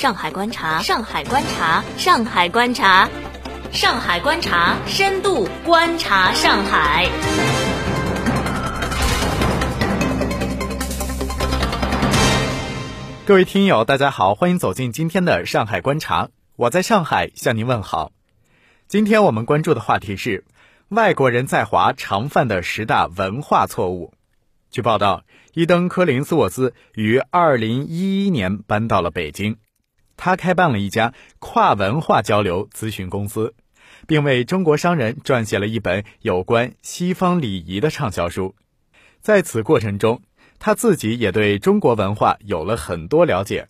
[0.00, 3.06] 上海观察，上海观察，上海观察，
[3.70, 7.10] 上海观察，深度观察上海。
[13.26, 18.10] 各位听友，大家好，欢迎走进今天的上海观察，我在上海向您问好。
[18.88, 20.46] 今天我们关注的话题是
[20.88, 24.14] 外国人在华常犯的十大文化错误。
[24.70, 29.58] 据报道，伊登·科林斯沃兹于二零一一年搬到了北京，
[30.22, 33.54] 他开办了一家跨文化交流咨询公司，
[34.06, 38.54] 并为中国商人撰写了一本有关西方礼仪的畅销书。
[39.22, 40.20] 在此过程中，
[40.58, 43.66] 他自己也对中国文化有了很多了解。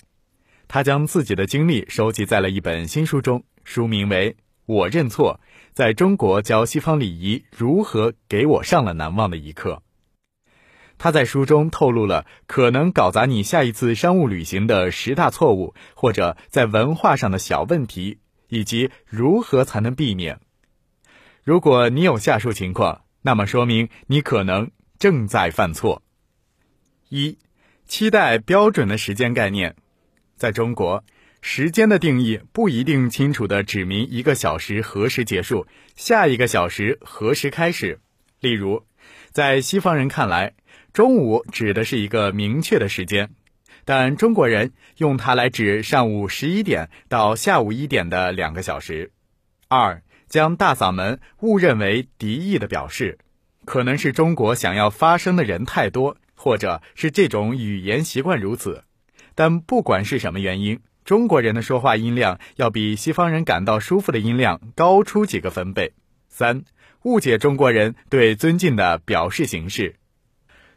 [0.67, 4.33] 他将自己的经历收集在了一本新书中，书名为
[4.67, 5.39] 《我认错：
[5.73, 9.75] 在中国教西方礼仪如何给我上了难忘的一课》。
[11.03, 20.41] 他在书中透露了可能搞砸你下一次商务旅行的十大错误，或者在文化上的小问题，以及如何才能避免。
[21.43, 26.03] 如果你有下述情况，那么说明你可能正在犯错。
[27.09, 27.39] 一、
[27.87, 29.77] 期待标准的时间概念。
[30.37, 31.03] 在中国，
[31.41, 38.01] 时间的定义不一定清楚地指明一个小时何时结束，下一个小时何时开始。
[38.39, 38.85] 例如，
[39.31, 40.55] 在西方人看来，
[40.93, 43.31] 中午指的是一个明确的时间，
[43.85, 49.13] 但中国人用它来指上午十一点到下午一点的两个小时。
[49.69, 53.19] 二，将大嗓门误认为敌意的表示，
[53.65, 58.85] 可能是中国想要发声的人太多，或者是这种语言习惯如此。
[59.37, 65.93] 但不管是什么原因，中国人的说话音量要比西方人感到舒服的音量高出几个分贝。
[66.29, 66.65] 三，
[67.03, 69.97] 误解中国人对尊敬的表示形式。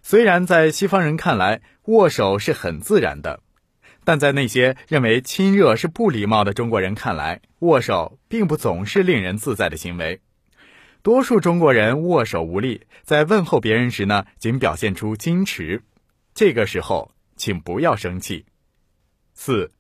[0.02, 3.42] 虽然在西方人看来握手是很自然的，
[4.04, 10.22] 但在那些认为亲热是不礼貌的中国人看来，握手并不总是令人自在的行为。
[11.02, 15.84] 多数中国人握手无力，在问候别人时呢，仅表现出矜持。
[16.34, 18.46] 这个时候，请不要生气。
[19.34, 19.72] 四，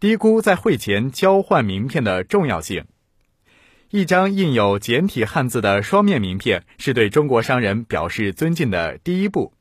[0.00, 2.86] 低估在会前交换名片的重要性。
[3.96, 9.54] 一张印有简体汉字的双面名片是对中国商人表示尊敬的第一步。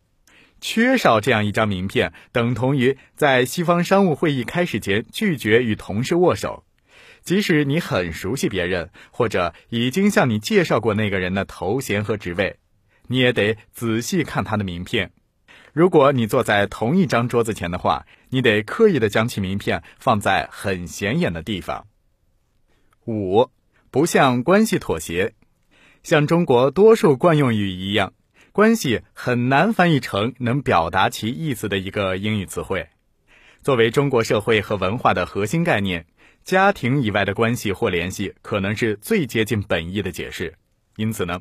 [0.59, 6.66] 缺少这样一张名片，等同于在西方商务会议开始前拒绝与同事握手。
[7.22, 12.57] 即使你很熟悉别人，或者已经向你介绍过那个人的头衔和职位，
[13.07, 15.12] 你也得仔细看他的名片。
[15.72, 21.88] 如果你坐在同一张桌子前的话，你得刻意的将其名片放在很显眼的地方。
[23.06, 23.50] 五，
[23.96, 25.36] 不向关系妥协，
[26.04, 28.12] 像中国多数惯用语一样。
[28.52, 32.90] 关系很难翻译成能表达其意思的一个英语词汇。
[33.62, 36.06] 作为中国社会和文化的核心概念，
[36.44, 40.56] 家庭以外的关系或联系可能是最接近本意的解释。
[40.98, 41.40] 因此呢，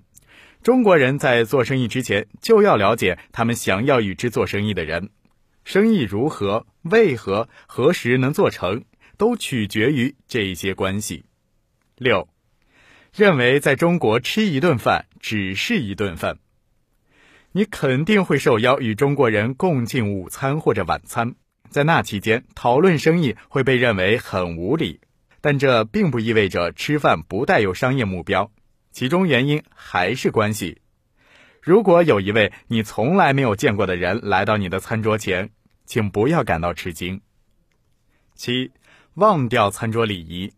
[0.62, 5.10] 中国人在做生意之前就要了解他们想要与之做生意的人，
[5.64, 8.84] 生意如何、为何、何时能做成，
[9.18, 11.24] 都取决于这一些关系。
[11.96, 12.28] 六，
[13.16, 16.38] 认为在中国吃一顿饭只是一顿饭。
[17.52, 21.36] 你肯定会受邀与中国人共进午餐或者晚餐，
[21.70, 25.00] 在那期间讨论生意会被认为很无理，
[25.40, 28.50] 但这并不意味着吃饭不带有商业目标，
[28.90, 30.80] 其中原因还是关系。
[31.62, 35.50] 如果有一位你从来没有见过的人来到你的餐桌前，
[35.86, 37.20] 请不要感到吃惊。
[38.34, 38.72] 七，
[39.14, 40.52] 忘掉餐桌礼仪，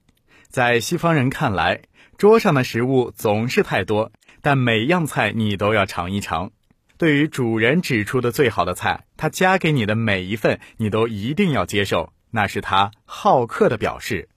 [0.49, 1.83] 在西方人看来，
[2.17, 6.51] 桌上的食物总是太多，但每样菜你都要尝一尝。
[6.99, 14.31] 对于主人指出的最好的菜，他夹给你的每一份，你都一定要接受，那是他好客的表示。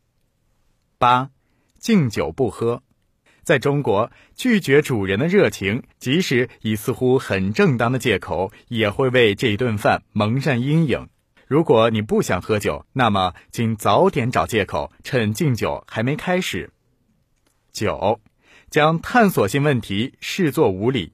[0.98, 1.30] 八，
[1.78, 2.84] 敬酒不喝，
[3.44, 11.08] 在中国拒绝主人的热情，即使以似乎很正当的借口，也会为这一顿饭蒙上阴影。
[11.50, 16.70] 如果你不想喝酒，那么请早点找借口，趁敬酒还没开始。
[17.72, 18.22] 九，
[18.70, 21.12] 将探索性问题视作无理。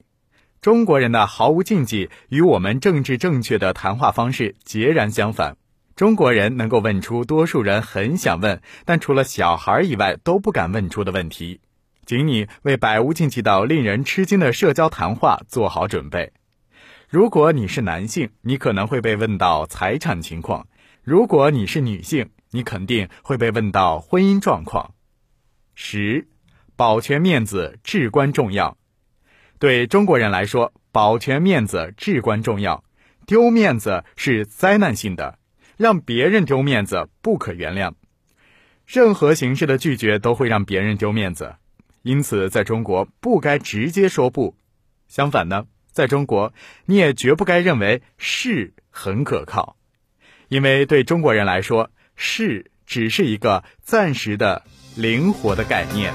[0.59, 5.55] 中国人的毫无禁忌与我们政治正确的谈话方式截然相反。
[5.95, 11.61] 中国人能够问出多数人很想问，但除了小孩以外都不敢问出的问题。
[12.05, 16.33] 请你为百无禁忌到令人吃惊的社交谈话做好准备。
[17.09, 20.65] 如果你是男性，你可能会被问到财产情况；
[21.03, 24.93] 如果你是女性，你肯定会被问到婚姻状况。
[25.75, 26.27] 十，
[26.75, 28.77] 保全面子至关重要。
[29.59, 32.83] 对中国人来说，保全面子至关重要。
[33.25, 35.39] 丢面子是灾难性的，
[35.77, 37.93] 让别人丢面子不可原谅。
[38.85, 41.55] 任何形式的拒绝都会让别人丢面子，
[42.03, 44.55] 因此在中国不该直接说不。
[45.07, 45.65] 相反呢，
[45.95, 46.53] 在中国
[46.88, 49.77] 你也绝不该认为是很可靠，
[50.50, 54.63] 因为对中国人来说，是只是一个暂时的、
[54.97, 56.13] 灵活的概念。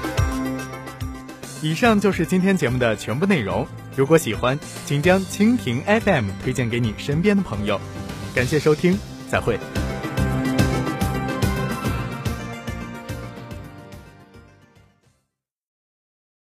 [1.63, 3.67] 以上就是今天节目的全部内容。
[3.95, 7.81] 如果喜欢，请将蜻蜓 FM 推荐给你身边的朋友。
[8.35, 8.95] 感谢收听，
[9.31, 9.57] 再会。